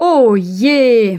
Oh 0.00 0.36
je! 0.36 1.18